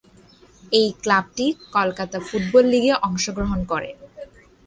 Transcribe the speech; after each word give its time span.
এই 0.71 0.87
ক্লাবটি 1.03 1.45
কলকাতা 1.75 2.17
ফুটবল 2.27 2.63
লিগে 2.73 2.93
অংশগ্রহণ 3.07 3.59
করে। 3.71 3.89